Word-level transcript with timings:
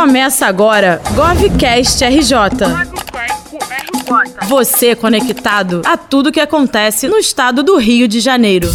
Começa 0.00 0.46
agora 0.46 0.98
GovCast 1.14 2.02
RJ. 2.02 2.34
Você 4.48 4.94
conectado 4.96 5.82
a 5.84 5.94
tudo 5.94 6.32
que 6.32 6.40
acontece 6.40 7.06
no 7.06 7.18
estado 7.18 7.62
do 7.62 7.76
Rio 7.76 8.08
de 8.08 8.18
Janeiro. 8.18 8.66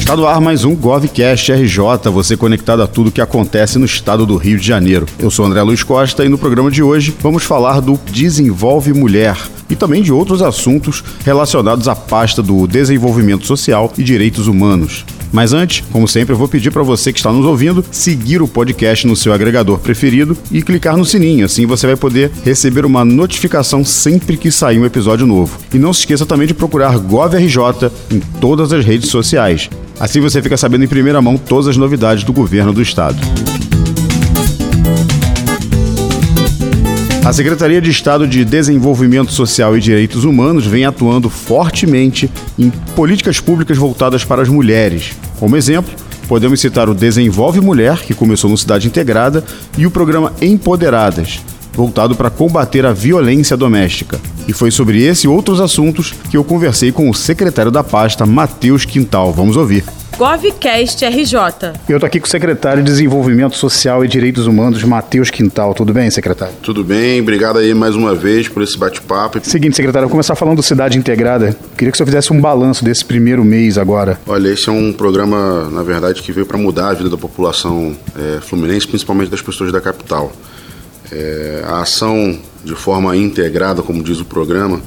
Está 0.00 0.16
no 0.16 0.26
ar 0.26 0.40
mais 0.40 0.64
um 0.64 0.74
GovCast 0.74 1.52
RJ, 1.52 2.10
você 2.10 2.36
conectado 2.36 2.82
a 2.82 2.88
tudo 2.88 3.12
que 3.12 3.20
acontece 3.20 3.78
no 3.78 3.84
estado 3.84 4.26
do 4.26 4.36
Rio 4.36 4.58
de 4.58 4.66
Janeiro. 4.66 5.06
Eu 5.16 5.30
sou 5.30 5.46
André 5.46 5.62
Luiz 5.62 5.84
Costa 5.84 6.24
e 6.24 6.28
no 6.28 6.36
programa 6.36 6.72
de 6.72 6.82
hoje 6.82 7.14
vamos 7.20 7.44
falar 7.44 7.78
do 7.78 7.96
Desenvolve 8.10 8.92
Mulher 8.92 9.36
e 9.70 9.76
também 9.76 10.02
de 10.02 10.12
outros 10.12 10.42
assuntos 10.42 11.04
relacionados 11.24 11.86
à 11.86 11.94
pasta 11.94 12.42
do 12.42 12.66
Desenvolvimento 12.66 13.46
Social 13.46 13.92
e 13.96 14.02
Direitos 14.02 14.48
Humanos. 14.48 15.04
Mas 15.32 15.52
antes, 15.52 15.84
como 15.92 16.08
sempre, 16.08 16.34
eu 16.34 16.38
vou 16.38 16.48
pedir 16.48 16.70
para 16.70 16.82
você 16.82 17.12
que 17.12 17.18
está 17.18 17.32
nos 17.32 17.44
ouvindo 17.44 17.84
seguir 17.90 18.42
o 18.42 18.48
podcast 18.48 19.06
no 19.06 19.16
seu 19.16 19.32
agregador 19.32 19.78
preferido 19.78 20.36
e 20.50 20.62
clicar 20.62 20.96
no 20.96 21.04
sininho, 21.04 21.46
assim 21.46 21.66
você 21.66 21.86
vai 21.86 21.96
poder 21.96 22.30
receber 22.44 22.84
uma 22.84 23.04
notificação 23.04 23.84
sempre 23.84 24.36
que 24.36 24.50
sair 24.50 24.78
um 24.78 24.84
episódio 24.86 25.26
novo. 25.26 25.58
E 25.72 25.78
não 25.78 25.92
se 25.92 26.00
esqueça 26.00 26.26
também 26.26 26.46
de 26.46 26.54
procurar 26.54 26.98
GovRJ 26.98 27.90
em 28.10 28.20
todas 28.40 28.72
as 28.72 28.84
redes 28.84 29.10
sociais. 29.10 29.68
Assim 29.98 30.20
você 30.20 30.42
fica 30.42 30.56
sabendo 30.56 30.84
em 30.84 30.88
primeira 30.88 31.22
mão 31.22 31.38
todas 31.38 31.68
as 31.68 31.76
novidades 31.76 32.24
do 32.24 32.32
governo 32.32 32.72
do 32.72 32.82
estado. 32.82 33.16
A 37.26 37.32
Secretaria 37.32 37.80
de 37.80 37.90
Estado 37.90 38.24
de 38.24 38.44
Desenvolvimento 38.44 39.32
Social 39.32 39.76
e 39.76 39.80
Direitos 39.80 40.22
Humanos 40.22 40.64
vem 40.64 40.84
atuando 40.84 41.28
fortemente 41.28 42.30
em 42.56 42.70
políticas 42.94 43.40
públicas 43.40 43.76
voltadas 43.76 44.22
para 44.22 44.42
as 44.42 44.48
mulheres. 44.48 45.10
Como 45.40 45.56
exemplo, 45.56 45.92
podemos 46.28 46.60
citar 46.60 46.88
o 46.88 46.94
Desenvolve 46.94 47.60
Mulher, 47.60 47.98
que 47.98 48.14
começou 48.14 48.48
no 48.48 48.56
Cidade 48.56 48.86
Integrada, 48.86 49.42
e 49.76 49.84
o 49.84 49.90
programa 49.90 50.32
Empoderadas, 50.40 51.40
voltado 51.72 52.14
para 52.14 52.30
combater 52.30 52.86
a 52.86 52.92
violência 52.92 53.56
doméstica. 53.56 54.20
E 54.46 54.52
foi 54.52 54.70
sobre 54.70 55.02
esse 55.02 55.26
e 55.26 55.28
outros 55.28 55.60
assuntos 55.60 56.14
que 56.30 56.36
eu 56.36 56.44
conversei 56.44 56.92
com 56.92 57.10
o 57.10 57.14
secretário 57.14 57.72
da 57.72 57.82
pasta, 57.82 58.24
Matheus 58.24 58.84
Quintal. 58.84 59.32
Vamos 59.32 59.56
ouvir. 59.56 59.82
GovCast 60.16 61.04
RJ. 61.04 61.34
Eu 61.86 61.98
estou 61.98 62.06
aqui 62.06 62.18
com 62.18 62.26
o 62.26 62.30
secretário 62.30 62.82
de 62.82 62.90
Desenvolvimento 62.90 63.54
Social 63.54 64.02
e 64.02 64.08
Direitos 64.08 64.46
Humanos, 64.46 64.82
Matheus 64.82 65.28
Quintal. 65.28 65.74
Tudo 65.74 65.92
bem, 65.92 66.10
secretário? 66.10 66.54
Tudo 66.62 66.82
bem, 66.82 67.20
obrigado 67.20 67.58
aí 67.58 67.74
mais 67.74 67.94
uma 67.94 68.14
vez 68.14 68.48
por 68.48 68.62
esse 68.62 68.78
bate-papo. 68.78 69.38
Seguinte, 69.42 69.76
secretário, 69.76 70.04
eu 70.04 70.08
vou 70.08 70.14
começar 70.14 70.34
falando 70.34 70.56
do 70.56 70.62
Cidade 70.62 70.96
Integrada. 70.96 71.54
Queria 71.76 71.92
que 71.92 71.96
o 71.96 71.98
senhor 71.98 72.06
fizesse 72.06 72.32
um 72.32 72.40
balanço 72.40 72.82
desse 72.82 73.04
primeiro 73.04 73.44
mês 73.44 73.76
agora. 73.76 74.18
Olha, 74.26 74.48
esse 74.48 74.70
é 74.70 74.72
um 74.72 74.90
programa, 74.90 75.68
na 75.70 75.82
verdade, 75.82 76.22
que 76.22 76.32
veio 76.32 76.46
para 76.46 76.56
mudar 76.56 76.88
a 76.88 76.94
vida 76.94 77.10
da 77.10 77.18
população 77.18 77.94
é, 78.18 78.40
fluminense, 78.40 78.88
principalmente 78.88 79.28
das 79.30 79.42
pessoas 79.42 79.70
da 79.70 79.82
capital. 79.82 80.32
É, 81.12 81.62
a 81.66 81.82
ação 81.82 82.38
de 82.64 82.74
forma 82.74 83.14
integrada, 83.14 83.82
como 83.82 84.02
diz 84.02 84.18
o 84.18 84.24
programa, 84.24 84.80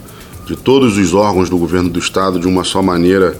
de 0.47 0.55
todos 0.55 0.97
os 0.97 1.13
órgãos 1.13 1.51
do 1.51 1.57
governo 1.59 1.87
do 1.87 1.99
estado 1.99 2.39
de 2.39 2.47
uma 2.47 2.63
só 2.63 2.81
maneira 2.81 3.37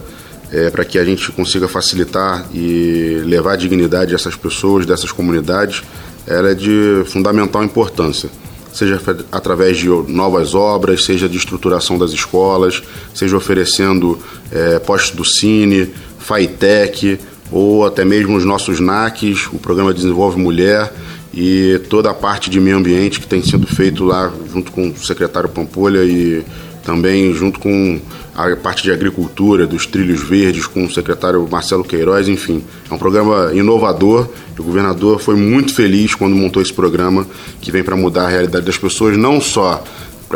é, 0.52 0.70
para 0.70 0.84
que 0.84 0.98
a 0.98 1.04
gente 1.04 1.30
consiga 1.32 1.68
facilitar 1.68 2.46
e 2.52 3.22
levar 3.24 3.56
dignidade 3.56 4.12
a 4.12 4.16
essas 4.16 4.34
pessoas, 4.34 4.84
dessas 4.84 5.12
comunidades, 5.12 5.82
ela 6.26 6.50
é 6.50 6.54
de 6.54 7.02
fundamental 7.06 7.62
importância. 7.64 8.28
Seja 8.72 9.00
através 9.32 9.78
de 9.78 9.88
novas 9.88 10.54
obras, 10.54 11.04
seja 11.04 11.28
de 11.28 11.36
estruturação 11.36 11.98
das 11.98 12.12
escolas, 12.12 12.82
seja 13.12 13.36
oferecendo 13.36 14.18
é, 14.52 14.78
postos 14.78 15.16
do 15.16 15.24
Cine, 15.24 15.92
FAITEC, 16.18 17.18
ou 17.50 17.84
até 17.84 18.04
mesmo 18.04 18.36
os 18.36 18.44
nossos 18.44 18.78
NACs, 18.78 19.48
o 19.52 19.58
programa 19.58 19.92
Desenvolve 19.92 20.40
Mulher 20.40 20.92
e 21.34 21.80
toda 21.88 22.10
a 22.10 22.14
parte 22.14 22.48
de 22.48 22.60
meio 22.60 22.76
ambiente 22.76 23.20
que 23.20 23.26
tem 23.26 23.42
sido 23.42 23.66
feito 23.66 24.04
lá 24.04 24.32
junto 24.52 24.70
com 24.70 24.88
o 24.88 24.96
secretário 24.96 25.48
Pampolha 25.48 26.04
e 26.04 26.44
também 26.90 27.32
junto 27.32 27.60
com 27.60 28.00
a 28.34 28.56
parte 28.56 28.82
de 28.82 28.90
agricultura, 28.90 29.64
dos 29.64 29.86
trilhos 29.86 30.22
verdes, 30.22 30.66
com 30.66 30.84
o 30.84 30.90
secretário 30.90 31.46
Marcelo 31.48 31.84
Queiroz, 31.84 32.26
enfim. 32.26 32.64
É 32.90 32.92
um 32.92 32.98
programa 32.98 33.52
inovador. 33.54 34.28
O 34.58 34.62
governador 34.62 35.20
foi 35.20 35.36
muito 35.36 35.72
feliz 35.72 36.16
quando 36.16 36.34
montou 36.34 36.60
esse 36.60 36.72
programa, 36.72 37.24
que 37.60 37.70
vem 37.70 37.84
para 37.84 37.94
mudar 37.94 38.24
a 38.24 38.28
realidade 38.28 38.66
das 38.66 38.76
pessoas, 38.76 39.16
não 39.16 39.40
só 39.40 39.84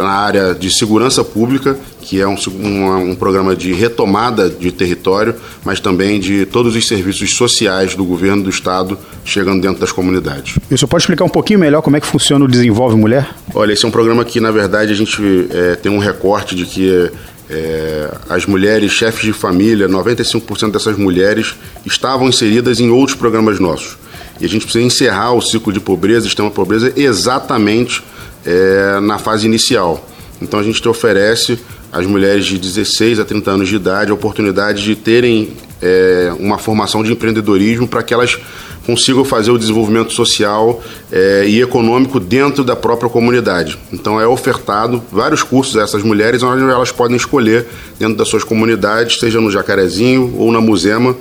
na 0.03 0.11
área 0.11 0.55
de 0.55 0.71
segurança 0.71 1.23
pública, 1.23 1.79
que 2.01 2.21
é 2.21 2.27
um, 2.27 2.37
um, 2.49 3.11
um, 3.11 3.15
programa 3.15 3.55
de 3.55 3.73
retomada 3.73 4.51
de 4.51 4.73
território, 4.73 5.35
mas 5.65 5.81
também 5.81 6.19
de 6.19 6.45
todos 6.47 6.75
os 6.75 6.87
serviços 6.87 7.37
sociais 7.37 7.95
do 7.95 8.05
governo 8.05 8.43
do 8.43 8.51
estado 8.51 8.99
chegando 9.25 9.63
dentro 9.63 9.81
das 9.81 9.93
comunidades. 9.93 10.57
E 10.71 10.75
o 10.75 10.79
senhor 10.79 10.89
pode 10.89 11.03
explicar 11.03 11.25
um 11.25 11.29
pouquinho 11.29 11.59
melhor 11.59 11.81
como 11.81 11.97
é 11.97 12.01
que 12.01 12.07
funciona 12.07 12.45
o 12.45 12.49
Desenvolve 12.49 12.97
Mulher? 12.97 13.29
Olha, 13.55 13.73
esse 13.73 13.85
é 13.85 13.89
um 13.89 13.93
programa 13.93 14.25
que, 14.25 14.41
na 14.41 14.51
verdade, 14.51 14.93
a 14.93 14.97
gente 14.97 15.49
é, 15.51 15.77
tem 15.77 15.91
um 15.91 15.99
recorte 15.99 16.55
de 16.55 16.67
que 16.67 17.11
é, 17.49 18.11
as 18.29 18.47
mulheres 18.47 18.91
chefes 18.91 19.23
de 19.23 19.33
família, 19.33 19.89
95% 19.89 20.73
dessas 20.73 20.97
mulheres 20.97 21.55
estavam 21.85 22.29
inseridas 22.29 22.81
em 22.81 22.91
outros 22.91 23.17
programas 23.17 23.61
nossos. 23.61 23.97
E 24.41 24.45
a 24.45 24.49
gente 24.49 24.65
precisa 24.65 24.85
encerrar 24.85 25.33
o 25.33 25.41
ciclo 25.41 25.73
de 25.73 25.79
pobreza, 25.79 26.27
extrema 26.27 26.51
pobreza, 26.51 26.93
exatamente 26.97 28.03
é, 28.45 29.01
na 29.01 29.19
fase 29.19 29.47
inicial. 29.47 30.07
Então 30.41 30.61
a 30.61 30.63
gente 30.63 30.87
oferece 30.89 31.59
às 31.93 32.07
mulheres 32.07 32.45
de 32.45 32.59
16 32.59 33.21
a 33.21 33.25
30 33.25 33.51
anos 33.51 33.69
de 33.69 33.77
idade 33.77 34.11
a 34.11 34.15
oportunidade 34.15 34.83
de 34.83 34.97
terem 34.97 35.53
é, 35.81 36.33
uma 36.39 36.59
formação 36.59 37.03
de 37.03 37.13
empreendedorismo 37.13 37.87
para 37.87 38.03
que 38.03 38.13
elas 38.13 38.39
consigam 38.85 39.25
fazer 39.25 39.51
o 39.51 39.59
desenvolvimento 39.59 40.13
social 40.13 40.83
é, 41.11 41.45
e 41.47 41.63
econômico 41.63 42.21
dentro 42.21 42.63
da 42.63 42.77
própria 42.77 43.09
comunidade. 43.09 43.79
Então 43.93 44.21
é 44.21 44.27
ofertado 44.27 45.03
vários 45.11 45.43
cursos 45.43 45.77
a 45.77 45.83
essas 45.83 46.03
mulheres 46.03 46.43
onde 46.43 46.63
elas 46.63 46.93
podem 46.93 47.17
escolher 47.17 47.67
dentro 47.99 48.17
das 48.17 48.29
suas 48.29 48.45
comunidades, 48.45 49.19
seja 49.19 49.41
no 49.41 49.51
Jacarezinho 49.51 50.35
ou 50.37 50.53
na 50.53 50.61
Musema, 50.61 51.17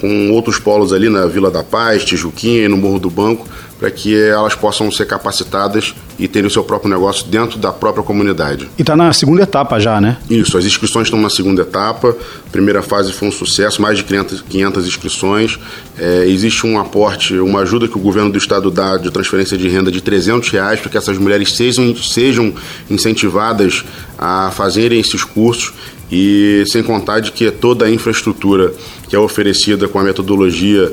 com 0.00 0.30
outros 0.30 0.58
polos 0.58 0.92
ali 0.92 1.08
na 1.08 1.26
Vila 1.26 1.50
da 1.50 1.62
Paz, 1.62 2.04
Tijuquinha 2.04 2.64
e 2.64 2.68
no 2.68 2.76
Morro 2.76 2.98
do 2.98 3.10
Banco, 3.10 3.46
para 3.78 3.90
que 3.90 4.14
elas 4.14 4.54
possam 4.54 4.90
ser 4.90 5.06
capacitadas 5.06 5.94
e 6.18 6.26
terem 6.26 6.48
o 6.48 6.50
seu 6.50 6.64
próprio 6.64 6.90
negócio 6.90 7.26
dentro 7.26 7.58
da 7.58 7.72
própria 7.72 8.02
comunidade. 8.02 8.68
E 8.76 8.82
está 8.82 8.96
na 8.96 9.12
segunda 9.12 9.42
etapa 9.42 9.78
já, 9.78 10.00
né? 10.00 10.16
Isso, 10.28 10.58
as 10.58 10.64
inscrições 10.64 11.06
estão 11.06 11.20
na 11.20 11.30
segunda 11.30 11.62
etapa. 11.62 12.16
A 12.46 12.50
primeira 12.50 12.82
fase 12.82 13.12
foi 13.12 13.28
um 13.28 13.32
sucesso, 13.32 13.80
mais 13.80 13.98
de 13.98 14.04
500, 14.04 14.40
500 14.42 14.86
inscrições. 14.86 15.58
É, 15.96 16.26
existe 16.26 16.66
um 16.66 16.78
aporte, 16.78 17.34
uma 17.38 17.60
ajuda 17.60 17.86
que 17.86 17.96
o 17.96 18.00
governo 18.00 18.30
do 18.30 18.38
estado 18.38 18.70
dá 18.70 18.96
de 18.96 19.10
transferência 19.10 19.56
de 19.56 19.68
renda 19.68 19.92
de 19.92 20.00
300 20.00 20.48
reais 20.50 20.80
para 20.80 20.90
que 20.90 20.98
essas 20.98 21.18
mulheres 21.18 21.54
sejam, 21.54 21.94
sejam 21.96 22.52
incentivadas 22.90 23.84
a 24.18 24.50
fazerem 24.50 24.98
esses 24.98 25.22
cursos 25.22 25.72
e 26.10 26.64
sem 26.66 26.82
contar 26.82 27.20
de 27.20 27.30
que 27.30 27.50
toda 27.50 27.84
a 27.84 27.90
infraestrutura 27.90 28.72
que 29.08 29.14
é 29.14 29.18
oferecida 29.18 29.86
com 29.88 29.98
a 29.98 30.04
metodologia 30.04 30.92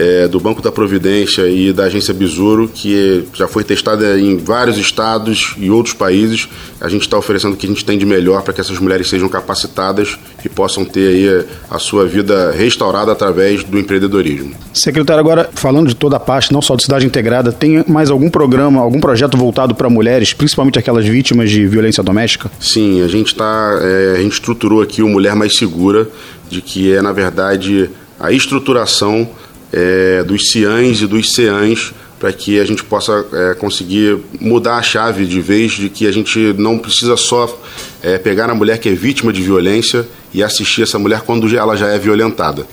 é, 0.00 0.26
do 0.26 0.40
Banco 0.40 0.62
da 0.62 0.72
Providência 0.72 1.46
e 1.46 1.74
da 1.74 1.84
Agência 1.84 2.14
Besouro, 2.14 2.70
que 2.72 3.24
já 3.34 3.46
foi 3.46 3.62
testada 3.62 4.18
em 4.18 4.38
vários 4.38 4.78
estados 4.78 5.54
e 5.58 5.70
outros 5.70 5.94
países. 5.94 6.48
A 6.80 6.88
gente 6.88 7.02
está 7.02 7.18
oferecendo 7.18 7.52
o 7.52 7.56
que 7.56 7.66
a 7.66 7.68
gente 7.68 7.84
tem 7.84 7.98
de 7.98 8.06
melhor 8.06 8.42
para 8.42 8.54
que 8.54 8.60
essas 8.62 8.78
mulheres 8.78 9.08
sejam 9.08 9.28
capacitadas 9.28 10.18
e 10.42 10.48
possam 10.48 10.86
ter 10.86 11.08
aí 11.08 11.46
a 11.70 11.78
sua 11.78 12.06
vida 12.06 12.50
restaurada 12.50 13.12
através 13.12 13.62
do 13.62 13.78
empreendedorismo. 13.78 14.54
Secretário, 14.72 15.20
agora 15.20 15.50
falando 15.52 15.88
de 15.88 15.94
toda 15.94 16.16
a 16.16 16.20
parte, 16.20 16.50
não 16.50 16.62
só 16.62 16.76
de 16.76 16.82
Cidade 16.82 17.04
Integrada, 17.04 17.52
tem 17.52 17.84
mais 17.86 18.10
algum 18.10 18.30
programa, 18.30 18.80
algum 18.80 19.00
projeto 19.00 19.36
voltado 19.36 19.74
para 19.74 19.90
mulheres, 19.90 20.32
principalmente 20.32 20.78
aquelas 20.78 21.06
vítimas 21.06 21.50
de 21.50 21.66
violência 21.66 22.02
doméstica? 22.02 22.50
Sim, 22.58 23.02
a 23.02 23.08
gente 23.08 23.26
está, 23.26 23.78
é, 23.82 24.14
a 24.16 24.22
gente 24.22 24.32
estruturou 24.32 24.80
aqui 24.80 25.02
o 25.02 25.08
Mulher 25.08 25.34
Mais 25.34 25.56
Segura, 25.56 26.08
de 26.48 26.62
que 26.62 26.94
é 26.94 27.02
na 27.02 27.12
verdade 27.12 27.90
a 28.18 28.32
estruturação 28.32 29.28
é, 29.72 30.22
dos 30.22 30.50
ciãs 30.50 31.00
e 31.00 31.06
dos 31.06 31.32
ceãs 31.32 31.92
para 32.18 32.32
que 32.32 32.60
a 32.60 32.64
gente 32.66 32.84
possa 32.84 33.24
é, 33.32 33.54
conseguir 33.54 34.18
mudar 34.38 34.76
a 34.76 34.82
chave 34.82 35.24
de 35.24 35.40
vez 35.40 35.72
de 35.72 35.88
que 35.88 36.06
a 36.06 36.12
gente 36.12 36.54
não 36.58 36.78
precisa 36.78 37.16
só 37.16 37.58
é, 38.02 38.18
pegar 38.18 38.50
a 38.50 38.54
mulher 38.54 38.78
que 38.78 38.90
é 38.90 38.92
vítima 38.92 39.32
de 39.32 39.40
violência 39.40 40.06
e 40.32 40.42
assistir 40.42 40.82
essa 40.82 40.98
mulher 40.98 41.22
quando 41.22 41.48
ela 41.56 41.74
já 41.76 41.88
é 41.88 41.98
violentada. 41.98 42.66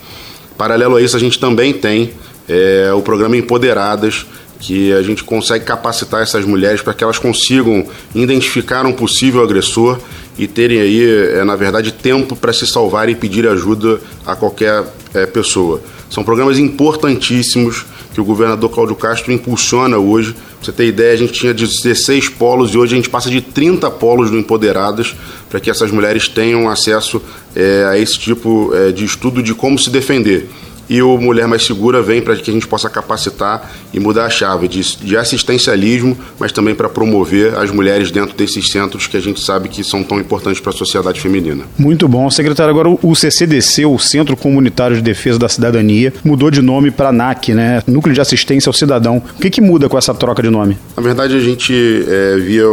Paralelo 0.57 0.97
a 0.97 1.01
isso, 1.01 1.15
a 1.15 1.19
gente 1.19 1.39
também 1.39 1.73
tem 1.73 2.11
é, 2.47 2.91
o 2.93 3.01
programa 3.01 3.37
Empoderadas, 3.37 4.25
que 4.59 4.91
a 4.91 5.01
gente 5.01 5.23
consegue 5.23 5.63
capacitar 5.63 6.21
essas 6.21 6.43
mulheres 6.43 6.81
para 6.81 6.93
que 6.93 7.03
elas 7.03 7.19
consigam 7.19 7.85
identificar 8.13 8.85
um 8.85 8.91
possível 8.91 9.43
agressor 9.43 9.99
e 10.37 10.47
terem 10.47 10.81
aí, 10.81 11.29
é, 11.35 11.43
na 11.43 11.55
verdade, 11.55 11.91
tempo 11.91 12.35
para 12.35 12.51
se 12.51 12.67
salvar 12.67 13.07
e 13.07 13.15
pedir 13.15 13.47
ajuda 13.47 13.99
a 14.25 14.35
qualquer 14.35 14.83
é, 15.13 15.25
pessoa. 15.25 15.81
São 16.09 16.23
programas 16.23 16.57
importantíssimos 16.57 17.85
que 18.13 18.21
o 18.21 18.25
governador 18.25 18.69
Cláudio 18.69 18.95
Castro 18.95 19.31
impulsiona 19.31 19.97
hoje. 19.97 20.33
Pra 20.33 20.41
você 20.61 20.71
ter 20.71 20.87
ideia, 20.87 21.13
a 21.13 21.17
gente 21.17 21.33
tinha 21.33 21.53
16 21.53 22.29
polos 22.29 22.71
e 22.71 22.77
hoje 22.77 22.93
a 22.93 22.95
gente 22.95 23.09
passa 23.09 23.29
de 23.29 23.41
30 23.41 23.91
polos 23.91 24.31
do 24.31 24.37
Empoderadas 24.37 25.15
para 25.49 25.59
que 25.59 25.69
essas 25.69 25.91
mulheres 25.91 26.27
tenham 26.27 26.67
acesso 26.69 27.21
é, 27.55 27.85
a 27.89 27.97
esse 27.97 28.17
tipo 28.17 28.71
é, 28.73 28.91
de 28.91 29.05
estudo 29.05 29.43
de 29.43 29.53
como 29.53 29.77
se 29.77 29.89
defender. 29.89 30.49
E 30.89 31.01
o 31.01 31.17
Mulher 31.17 31.47
Mais 31.47 31.65
Segura 31.65 32.01
vem 32.01 32.21
para 32.21 32.35
que 32.35 32.49
a 32.49 32.53
gente 32.53 32.67
possa 32.67 32.89
capacitar 32.89 33.71
e 33.93 33.99
mudar 33.99 34.25
a 34.25 34.29
chave 34.29 34.67
de, 34.67 34.97
de 34.97 35.17
assistencialismo, 35.17 36.17
mas 36.39 36.51
também 36.51 36.75
para 36.75 36.89
promover 36.89 37.55
as 37.55 37.71
mulheres 37.71 38.11
dentro 38.11 38.35
desses 38.35 38.69
centros 38.71 39.07
que 39.07 39.17
a 39.17 39.19
gente 39.19 39.39
sabe 39.39 39.69
que 39.69 39.83
são 39.83 40.03
tão 40.03 40.19
importantes 40.19 40.59
para 40.59 40.71
a 40.71 40.75
sociedade 40.75 41.19
feminina. 41.19 41.63
Muito 41.77 42.07
bom. 42.07 42.29
Secretário, 42.29 42.71
agora 42.71 42.89
o 43.01 43.15
CCDC, 43.15 43.85
o 43.85 43.97
Centro 43.97 44.37
Comunitário 44.37 44.95
de 44.95 45.01
Defesa 45.01 45.39
da 45.39 45.49
Cidadania, 45.49 46.13
mudou 46.23 46.49
de 46.49 46.61
nome 46.61 46.91
para 46.91 47.11
NAC, 47.11 47.53
né? 47.53 47.81
Núcleo 47.87 48.13
de 48.13 48.21
Assistência 48.21 48.69
ao 48.69 48.73
Cidadão. 48.73 49.17
O 49.17 49.41
que, 49.41 49.49
que 49.49 49.61
muda 49.61 49.89
com 49.89 49.97
essa 49.97 50.13
troca 50.13 50.41
de 50.41 50.49
nome? 50.49 50.77
Na 50.95 51.03
verdade, 51.03 51.35
a 51.35 51.39
gente 51.39 51.73
é, 52.07 52.37
via 52.37 52.67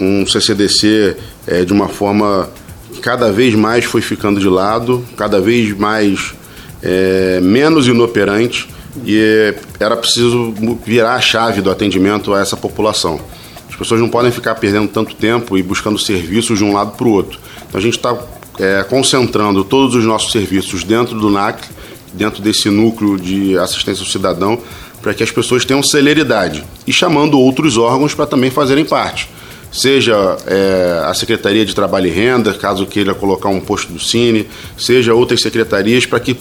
um 0.00 0.26
CCDC 0.26 1.16
é, 1.46 1.64
de 1.64 1.72
uma 1.72 1.88
forma 1.88 2.48
que 2.92 3.00
cada 3.00 3.30
vez 3.30 3.54
mais 3.54 3.84
foi 3.84 4.00
ficando 4.00 4.40
de 4.40 4.48
lado, 4.48 5.04
cada 5.16 5.40
vez 5.40 5.76
mais 5.76 6.34
é, 6.82 7.40
menos 7.40 7.86
inoperante 7.86 8.68
e 9.04 9.54
era 9.78 9.96
preciso 9.96 10.54
virar 10.84 11.14
a 11.14 11.20
chave 11.20 11.60
do 11.60 11.70
atendimento 11.70 12.34
a 12.34 12.40
essa 12.40 12.56
população. 12.56 13.20
As 13.68 13.76
pessoas 13.76 14.00
não 14.00 14.08
podem 14.08 14.30
ficar 14.30 14.54
perdendo 14.56 14.88
tanto 14.88 15.14
tempo 15.14 15.56
e 15.56 15.62
buscando 15.62 15.98
serviços 15.98 16.58
de 16.58 16.64
um 16.64 16.72
lado 16.72 16.92
para 16.96 17.06
o 17.06 17.12
outro. 17.12 17.38
Então 17.68 17.78
a 17.78 17.82
gente 17.82 17.96
está 17.96 18.16
é, 18.58 18.84
concentrando 18.84 19.64
todos 19.64 19.94
os 19.94 20.04
nossos 20.04 20.32
serviços 20.32 20.84
dentro 20.84 21.18
do 21.18 21.30
NAC, 21.30 21.66
dentro 22.12 22.42
desse 22.42 22.68
núcleo 22.68 23.18
de 23.18 23.56
assistência 23.56 24.02
ao 24.02 24.08
cidadão, 24.08 24.58
para 25.00 25.14
que 25.14 25.22
as 25.22 25.30
pessoas 25.30 25.64
tenham 25.64 25.82
celeridade 25.82 26.64
e 26.86 26.92
chamando 26.92 27.38
outros 27.38 27.78
órgãos 27.78 28.14
para 28.14 28.26
também 28.26 28.50
fazerem 28.50 28.84
parte. 28.84 29.28
Seja 29.72 30.36
é, 30.46 31.00
a 31.04 31.14
Secretaria 31.14 31.64
de 31.64 31.74
Trabalho 31.74 32.08
e 32.08 32.10
Renda, 32.10 32.52
caso 32.54 32.86
queira 32.86 33.14
colocar 33.14 33.48
um 33.48 33.60
posto 33.60 33.92
do 33.92 34.00
Cine, 34.00 34.48
seja 34.76 35.14
outras 35.14 35.40
secretarias, 35.40 36.04
para 36.04 36.18
que 36.18 36.36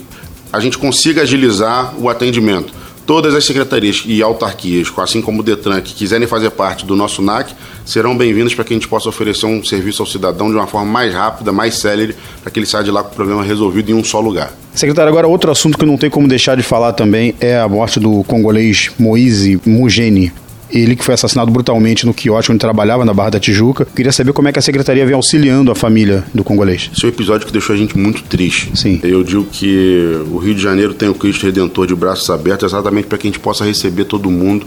a 0.52 0.60
gente 0.60 0.78
consiga 0.78 1.22
agilizar 1.22 1.94
o 1.98 2.10
atendimento. 2.10 2.74
Todas 3.06 3.34
as 3.34 3.44
secretarias 3.44 4.04
e 4.06 4.22
autarquias, 4.22 4.92
assim 4.98 5.20
como 5.20 5.40
o 5.40 5.44
Detran, 5.44 5.82
que 5.82 5.96
quiserem 5.96 6.28
fazer 6.28 6.52
parte 6.52 6.86
do 6.86 6.96
nosso 6.96 7.24
NAC, 7.24 7.56
serão 7.84 8.16
bem-vindas 8.16 8.54
para 8.54 8.64
que 8.64 8.72
a 8.72 8.76
gente 8.76 8.88
possa 8.88 9.10
oferecer 9.10 9.48
um 9.48 9.64
serviço 9.64 10.04
ao 10.04 10.06
cidadão 10.06 10.50
de 10.50 10.56
uma 10.56 10.68
forma 10.68 10.92
mais 10.92 11.12
rápida, 11.12 11.52
mais 11.52 11.76
célere, 11.76 12.16
para 12.44 12.52
que 12.52 12.60
ele 12.60 12.68
saia 12.68 12.84
de 12.84 12.92
lá 12.92 13.02
com 13.02 13.12
o 13.12 13.16
problema 13.16 13.44
resolvido 13.44 13.90
em 13.90 13.96
um 13.96 14.04
só 14.04 14.20
lugar. 14.20 14.52
Secretário, 14.76 15.10
agora 15.10 15.28
outro 15.28 15.50
assunto 15.50 15.76
que 15.76 15.86
não 15.88 15.98
tem 15.98 16.10
como 16.10 16.28
deixar 16.28 16.56
de 16.56 16.62
falar 16.62 16.94
também 16.94 17.34
é 17.40 17.58
a 17.58 17.68
morte 17.68 18.00
do 18.00 18.24
congolês 18.26 18.92
Moise 19.00 19.60
Mugeni 19.66 20.32
ele 20.72 20.96
que 20.96 21.04
foi 21.04 21.14
assassinado 21.14 21.52
brutalmente 21.52 22.06
no 22.06 22.14
quiosque 22.14 22.52
onde 22.52 22.60
trabalhava, 22.60 23.04
na 23.04 23.14
Barra 23.14 23.32
da 23.32 23.40
Tijuca. 23.40 23.86
Queria 23.86 24.12
saber 24.12 24.34
como 24.34 24.48
é 24.48 24.52
que 24.52 24.60
a 24.60 24.62
secretaria 24.62 25.06
vem 25.06 25.16
auxiliando 25.16 25.72
a 25.72 25.76
família 25.76 26.24
do 26.34 26.44
congolês. 26.44 26.90
Esse 26.94 27.06
é 27.06 27.08
um 27.08 27.10
episódio 27.10 27.48
que 27.48 27.52
deixou 27.52 27.76
a 27.76 27.78
gente 27.78 27.98
muito 27.98 28.24
triste. 28.24 28.72
Sim. 28.76 29.00
Eu 29.04 29.24
digo 29.24 29.46
que 29.46 30.22
o 30.32 30.38
Rio 30.38 30.54
de 30.54 30.62
Janeiro 30.62 30.94
tem 30.94 31.10
o 31.10 31.14
Cristo 31.14 31.46
Redentor 31.46 31.88
de 31.88 31.96
braços 31.96 32.30
abertos 32.30 32.72
exatamente 32.72 33.08
para 33.08 33.18
que 33.18 33.28
a 33.28 33.30
gente 33.30 33.40
possa 33.40 33.66
receber 33.66 34.06
todo 34.06 34.30
mundo 34.30 34.66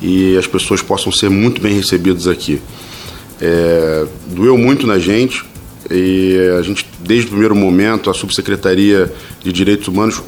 e 0.00 0.36
as 0.36 0.46
pessoas 0.46 0.82
possam 0.82 1.10
ser 1.10 1.30
muito 1.30 1.60
bem 1.60 1.74
recebidas 1.74 2.26
aqui. 2.26 2.60
É, 3.40 4.06
doeu 4.28 4.58
muito 4.58 4.86
na 4.86 4.98
gente 4.98 5.44
e 5.90 6.36
a 6.58 6.62
gente, 6.62 6.86
desde 7.00 7.26
o 7.26 7.30
primeiro 7.30 7.54
momento, 7.54 8.10
a 8.10 8.14
Subsecretaria 8.14 9.10
de 9.42 9.52
Direitos 9.52 9.88
Humanos 9.88 10.22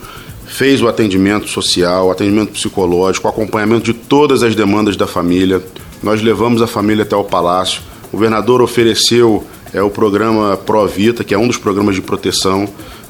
fez 0.50 0.82
o 0.82 0.88
atendimento 0.88 1.48
social, 1.48 2.08
o 2.08 2.10
atendimento 2.10 2.52
psicológico, 2.52 3.26
o 3.28 3.30
acompanhamento 3.30 3.84
de 3.84 3.94
todas 3.94 4.42
as 4.42 4.54
demandas 4.54 4.96
da 4.96 5.06
família. 5.06 5.62
Nós 6.02 6.20
levamos 6.20 6.60
a 6.60 6.66
família 6.66 7.04
até 7.04 7.14
o 7.14 7.22
palácio. 7.22 7.80
O 8.08 8.16
governador 8.16 8.60
ofereceu 8.60 9.46
é, 9.72 9.80
o 9.80 9.88
programa 9.88 10.56
Provita, 10.56 11.22
que 11.22 11.32
é 11.32 11.38
um 11.38 11.46
dos 11.46 11.56
programas 11.56 11.94
de 11.94 12.02
proteção. 12.02 12.68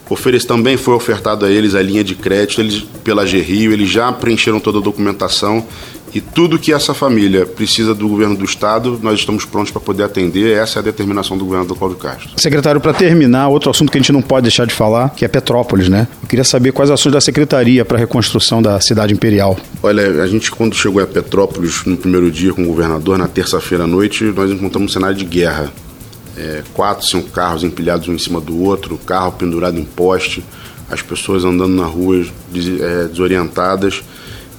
Oferece, 0.08 0.46
também 0.46 0.76
foi 0.76 0.94
ofertado 0.94 1.46
a 1.46 1.50
eles 1.50 1.74
a 1.74 1.80
linha 1.80 2.04
de 2.04 2.14
crédito 2.14 2.60
eles, 2.60 2.84
pela 3.02 3.24
GRIO, 3.24 3.72
eles 3.72 3.88
já 3.88 4.12
preencheram 4.12 4.60
toda 4.60 4.78
a 4.78 4.82
documentação 4.82 5.64
e 6.12 6.20
tudo 6.20 6.58
que 6.58 6.72
essa 6.72 6.92
família 6.92 7.46
precisa 7.46 7.94
do 7.94 8.08
governo 8.08 8.36
do 8.36 8.44
estado, 8.44 8.98
nós 9.02 9.20
estamos 9.20 9.44
prontos 9.44 9.70
para 9.70 9.80
poder 9.80 10.02
atender. 10.02 10.56
Essa 10.56 10.78
é 10.78 10.80
a 10.80 10.82
determinação 10.82 11.38
do 11.38 11.44
governador 11.44 11.76
Cláudio 11.76 11.98
Castro. 11.98 12.30
Secretário, 12.36 12.80
para 12.80 12.92
terminar, 12.92 13.48
outro 13.48 13.70
assunto 13.70 13.92
que 13.92 13.98
a 13.98 14.00
gente 14.00 14.12
não 14.12 14.22
pode 14.22 14.42
deixar 14.42 14.66
de 14.66 14.74
falar, 14.74 15.10
que 15.10 15.24
é 15.24 15.28
Petrópolis, 15.28 15.88
né? 15.88 16.08
Eu 16.22 16.28
queria 16.28 16.44
saber 16.44 16.72
quais 16.72 16.90
ações 16.90 17.12
da 17.12 17.20
secretaria 17.20 17.84
para 17.84 17.96
a 17.96 18.00
reconstrução 18.00 18.60
da 18.60 18.80
cidade 18.80 19.12
imperial. 19.12 19.56
Olha, 19.82 20.22
a 20.22 20.26
gente 20.26 20.50
quando 20.50 20.74
chegou 20.74 21.02
a 21.02 21.06
Petrópolis 21.06 21.84
no 21.84 21.96
primeiro 21.96 22.30
dia 22.30 22.52
com 22.52 22.62
o 22.62 22.66
governador, 22.66 23.16
na 23.16 23.28
terça-feira 23.28 23.84
à 23.84 23.86
noite, 23.86 24.24
nós 24.24 24.50
encontramos 24.50 24.90
um 24.90 24.92
cenário 24.92 25.16
de 25.16 25.24
guerra. 25.24 25.70
É, 26.36 26.62
quatro, 26.72 27.06
cinco 27.06 27.28
carros 27.30 27.62
empilhados 27.62 28.08
um 28.08 28.14
em 28.14 28.18
cima 28.18 28.40
do 28.40 28.62
outro, 28.62 28.96
carro 28.98 29.32
pendurado 29.32 29.78
em 29.78 29.84
poste, 29.84 30.42
as 30.90 31.02
pessoas 31.02 31.44
andando 31.44 31.74
na 31.74 31.84
rua 31.84 32.24
é, 32.54 33.04
desorientadas 33.08 34.02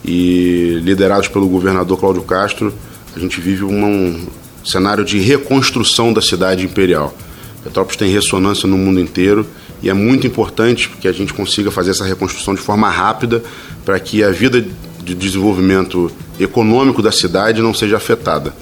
e 0.03 0.79
liderados 0.83 1.27
pelo 1.27 1.47
governador 1.47 1.99
Cláudio 1.99 2.23
Castro, 2.23 2.73
a 3.15 3.19
gente 3.19 3.39
vive 3.39 3.63
uma, 3.63 3.87
um 3.87 4.27
cenário 4.63 5.03
de 5.03 5.19
reconstrução 5.19 6.13
da 6.13 6.21
cidade 6.21 6.63
imperial. 6.63 7.15
Petrópolis 7.63 7.97
tem 7.97 8.11
ressonância 8.11 8.67
no 8.67 8.77
mundo 8.77 8.99
inteiro 8.99 9.45
e 9.83 9.89
é 9.89 9.93
muito 9.93 10.25
importante 10.25 10.89
que 10.89 11.07
a 11.07 11.11
gente 11.11 11.33
consiga 11.33 11.69
fazer 11.69 11.91
essa 11.91 12.05
reconstrução 12.05 12.55
de 12.55 12.61
forma 12.61 12.89
rápida 12.89 13.43
para 13.85 13.99
que 13.99 14.23
a 14.23 14.31
vida 14.31 14.65
de 15.03 15.15
desenvolvimento 15.15 16.11
econômico 16.39 17.01
da 17.01 17.11
cidade 17.11 17.61
não 17.61 17.73
seja 17.73 17.97
afetada. 17.97 18.53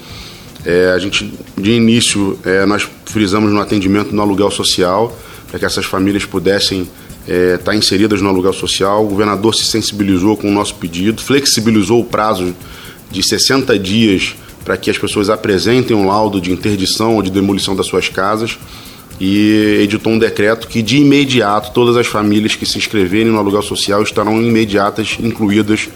É, 0.64 0.92
a 0.94 0.98
gente, 0.98 1.32
de 1.56 1.70
início, 1.70 2.38
é, 2.44 2.66
nós 2.66 2.86
frisamos 3.06 3.50
no 3.50 3.60
atendimento 3.60 4.14
no 4.14 4.20
aluguel 4.20 4.50
social 4.50 5.16
para 5.48 5.58
que 5.58 5.64
essas 5.64 5.84
famílias 5.84 6.24
pudessem 6.24 6.88
estar 7.26 7.34
é, 7.34 7.56
tá 7.56 7.74
inseridas 7.74 8.20
no 8.20 8.28
aluguel 8.28 8.52
social. 8.52 9.04
O 9.04 9.08
governador 9.08 9.54
se 9.54 9.64
sensibilizou 9.64 10.36
com 10.36 10.48
o 10.48 10.52
nosso 10.52 10.74
pedido, 10.74 11.22
flexibilizou 11.22 12.00
o 12.00 12.04
prazo 12.04 12.54
de 13.10 13.22
60 13.22 13.78
dias 13.78 14.34
para 14.64 14.76
que 14.76 14.90
as 14.90 14.98
pessoas 14.98 15.30
apresentem 15.30 15.96
um 15.96 16.06
laudo 16.06 16.40
de 16.40 16.52
interdição 16.52 17.16
ou 17.16 17.22
de 17.22 17.30
demolição 17.30 17.74
das 17.74 17.86
suas 17.86 18.08
casas 18.08 18.58
e 19.20 19.78
editou 19.82 20.12
um 20.12 20.18
decreto 20.18 20.66
que 20.66 20.80
de 20.80 20.98
imediato 20.98 21.72
todas 21.72 21.96
as 21.96 22.06
famílias 22.06 22.54
que 22.54 22.64
se 22.64 22.78
inscreverem 22.78 23.30
no 23.30 23.38
aluguel 23.38 23.62
social 23.62 24.02
estarão 24.02 24.40
imediatas 24.40 25.18
incluídas 25.20 25.88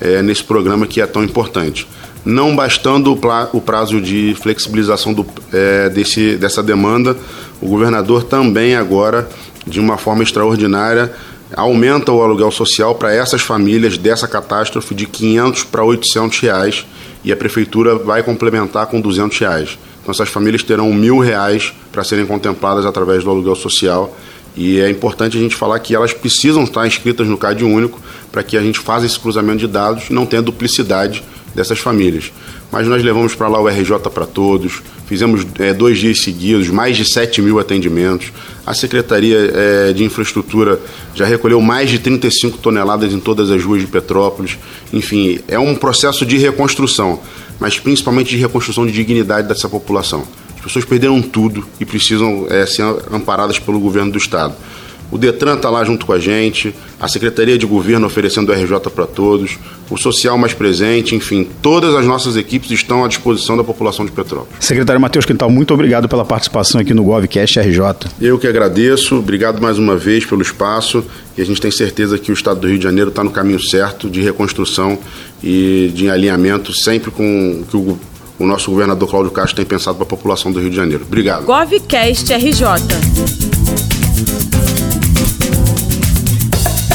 é, 0.00 0.22
nesse 0.22 0.42
programa 0.42 0.86
que 0.86 1.00
é 1.00 1.06
tão 1.06 1.22
importante. 1.22 1.86
Não 2.24 2.56
bastando 2.56 3.16
o 3.52 3.60
prazo 3.60 4.00
de 4.00 4.34
flexibilização 4.40 5.12
do, 5.12 5.26
é, 5.52 5.88
desse, 5.90 6.36
dessa 6.36 6.62
demanda, 6.62 7.16
o 7.60 7.68
governador 7.68 8.24
também 8.24 8.74
agora 8.74 9.28
de 9.66 9.80
uma 9.80 9.96
forma 9.96 10.22
extraordinária, 10.22 11.12
aumenta 11.56 12.12
o 12.12 12.22
aluguel 12.22 12.50
social 12.50 12.94
para 12.94 13.12
essas 13.12 13.42
famílias 13.42 13.96
dessa 13.96 14.26
catástrofe 14.26 14.94
de 14.94 15.06
500 15.06 15.64
para 15.64 15.84
800 15.84 16.40
reais 16.40 16.86
e 17.24 17.32
a 17.32 17.36
prefeitura 17.36 17.96
vai 17.96 18.22
complementar 18.22 18.86
com 18.86 19.00
200 19.00 19.38
reais. 19.38 19.78
Então 20.02 20.12
essas 20.12 20.28
famílias 20.28 20.62
terão 20.62 20.92
mil 20.92 21.18
reais 21.18 21.72
para 21.90 22.04
serem 22.04 22.26
contempladas 22.26 22.84
através 22.84 23.24
do 23.24 23.30
aluguel 23.30 23.54
social 23.54 24.14
e 24.56 24.80
é 24.80 24.88
importante 24.88 25.36
a 25.36 25.40
gente 25.40 25.56
falar 25.56 25.78
que 25.80 25.94
elas 25.94 26.12
precisam 26.12 26.62
estar 26.62 26.86
inscritas 26.86 27.26
no 27.26 27.36
CAD 27.36 27.64
único 27.64 28.00
para 28.30 28.42
que 28.42 28.56
a 28.56 28.62
gente 28.62 28.78
faça 28.78 29.06
esse 29.06 29.18
cruzamento 29.18 29.58
de 29.58 29.66
dados 29.66 30.10
não 30.10 30.26
tenha 30.26 30.42
duplicidade 30.42 31.24
dessas 31.54 31.78
famílias. 31.78 32.32
Mas 32.70 32.86
nós 32.86 33.02
levamos 33.02 33.34
para 33.34 33.48
lá 33.48 33.60
o 33.60 33.68
RJ 33.68 33.98
para 34.12 34.26
todos, 34.26 34.82
fizemos 35.06 35.46
é, 35.58 35.72
dois 35.72 35.98
dias 35.98 36.22
seguidos, 36.22 36.68
mais 36.68 36.96
de 36.96 37.04
7 37.04 37.40
mil 37.40 37.58
atendimentos. 37.58 38.32
A 38.66 38.74
Secretaria 38.74 39.50
é, 39.52 39.92
de 39.92 40.04
Infraestrutura 40.04 40.80
já 41.14 41.24
recolheu 41.24 41.60
mais 41.60 41.90
de 41.90 41.98
35 41.98 42.58
toneladas 42.58 43.12
em 43.12 43.20
todas 43.20 43.50
as 43.50 43.62
ruas 43.62 43.80
de 43.80 43.86
Petrópolis. 43.86 44.58
Enfim, 44.92 45.38
é 45.46 45.58
um 45.58 45.74
processo 45.74 46.26
de 46.26 46.36
reconstrução, 46.36 47.20
mas 47.60 47.78
principalmente 47.78 48.30
de 48.30 48.36
reconstrução 48.36 48.86
de 48.86 48.92
dignidade 48.92 49.46
dessa 49.46 49.68
população. 49.68 50.26
As 50.56 50.62
pessoas 50.62 50.84
perderam 50.84 51.20
tudo 51.20 51.66
e 51.78 51.84
precisam 51.84 52.46
é, 52.48 52.64
ser 52.66 52.84
amparadas 53.12 53.58
pelo 53.58 53.78
governo 53.78 54.12
do 54.12 54.18
Estado. 54.18 54.54
O 55.10 55.18
Detran 55.18 55.54
está 55.54 55.70
lá 55.70 55.84
junto 55.84 56.06
com 56.06 56.12
a 56.12 56.18
gente, 56.18 56.74
a 56.98 57.06
Secretaria 57.06 57.56
de 57.56 57.66
Governo 57.66 58.06
oferecendo 58.06 58.50
o 58.50 58.52
RJ 58.52 58.90
para 58.94 59.06
todos, 59.06 59.58
o 59.90 59.96
Social 59.96 60.36
mais 60.36 60.54
presente, 60.54 61.14
enfim, 61.14 61.46
todas 61.62 61.94
as 61.94 62.04
nossas 62.04 62.36
equipes 62.36 62.70
estão 62.70 63.04
à 63.04 63.08
disposição 63.08 63.56
da 63.56 63.62
população 63.62 64.04
de 64.04 64.12
Petrópolis. 64.12 64.56
Secretário 64.60 65.00
Matheus 65.00 65.24
Quintal, 65.24 65.50
muito 65.50 65.72
obrigado 65.72 66.08
pela 66.08 66.24
participação 66.24 66.80
aqui 66.80 66.92
no 66.94 67.04
GovCast 67.04 67.60
RJ. 67.60 67.80
Eu 68.20 68.38
que 68.38 68.46
agradeço, 68.46 69.16
obrigado 69.16 69.60
mais 69.60 69.78
uma 69.78 69.96
vez 69.96 70.24
pelo 70.24 70.42
espaço 70.42 71.04
e 71.36 71.42
a 71.42 71.46
gente 71.46 71.60
tem 71.60 71.70
certeza 71.70 72.18
que 72.18 72.30
o 72.30 72.34
Estado 72.34 72.60
do 72.60 72.68
Rio 72.68 72.78
de 72.78 72.84
Janeiro 72.84 73.10
está 73.10 73.22
no 73.22 73.30
caminho 73.30 73.60
certo 73.60 74.08
de 74.10 74.20
reconstrução 74.20 74.98
e 75.42 75.92
de 75.94 76.08
alinhamento 76.08 76.72
sempre 76.72 77.10
com 77.10 77.62
o 77.62 77.64
que 77.66 77.76
o 77.76 77.98
o 78.38 78.46
nosso 78.46 78.70
governador 78.70 79.08
Cláudio 79.08 79.30
Castro 79.30 79.56
tem 79.56 79.64
pensado 79.64 79.96
para 79.96 80.04
a 80.04 80.08
população 80.08 80.50
do 80.50 80.58
Rio 80.58 80.70
de 80.70 80.76
Janeiro. 80.76 81.04
Obrigado. 81.06 81.44
GovCast 81.44 82.32
RJ. 82.32 83.63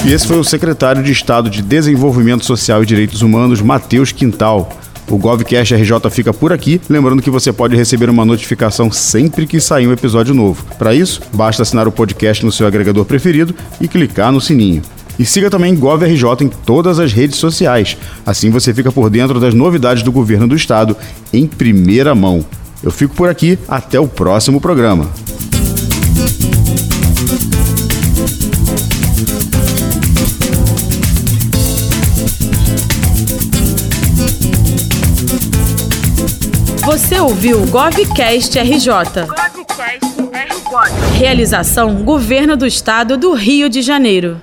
E 0.06 0.14
esse 0.14 0.26
foi 0.26 0.40
o 0.40 0.44
secretário 0.44 1.04
de 1.04 1.12
Estado 1.12 1.50
de 1.50 1.62
Desenvolvimento 1.62 2.46
Social 2.46 2.82
e 2.82 2.86
Direitos 2.86 3.22
Humanos, 3.22 3.62
Matheus 3.62 4.12
Quintal. 4.12 4.70
O 5.10 5.18
Govcast 5.18 5.76
RJ 5.76 6.10
fica 6.10 6.34
por 6.34 6.54
aqui, 6.54 6.80
lembrando 6.90 7.22
que 7.22 7.30
você 7.30 7.52
pode 7.52 7.76
receber 7.76 8.10
uma 8.10 8.24
notificação 8.24 8.92
sempre 8.92 9.46
que 9.46 9.60
sair 9.60 9.88
um 9.88 9.92
episódio 9.92 10.34
novo. 10.34 10.64
Para 10.78 10.96
isso, 10.96 11.22
basta 11.34 11.64
assinar 11.64 11.88
o 11.88 11.92
podcast 11.92 12.46
no 12.46 12.52
seu 12.52 12.66
agregador 12.66 13.04
preferido 13.06 13.54
e 13.82 13.88
clicar 13.88 14.32
no 14.32 14.40
sininho. 14.40 14.82
E 15.18 15.26
siga 15.26 15.50
também 15.50 15.76
GovRJ 15.76 16.46
em 16.46 16.48
todas 16.48 16.98
as 16.98 17.12
redes 17.12 17.38
sociais. 17.38 17.98
Assim 18.26 18.50
você 18.50 18.74
fica 18.74 18.92
por 18.92 19.10
dentro 19.10 19.38
das 19.40 19.54
novidades 19.54 20.02
do 20.02 20.14
governo 20.14 20.48
do 20.48 20.56
estado 20.56 20.96
em 21.34 21.46
primeira 21.46 22.16
mão. 22.16 22.46
Eu 22.82 22.92
fico 22.92 23.14
por 23.14 23.28
aqui, 23.28 23.60
até 23.68 24.00
o 24.00 24.08
próximo 24.08 24.62
programa. 24.62 25.10
Você 37.00 37.18
ouviu 37.18 37.66
Govcast 37.68 38.60
RJ. 38.60 38.92
Govcast 39.26 40.06
RJ. 40.34 41.18
Realização 41.18 42.04
Governo 42.04 42.58
do 42.58 42.68
Estado 42.68 43.16
do 43.16 43.34
Rio 43.34 43.70
de 43.70 43.82
Janeiro. 43.82 44.42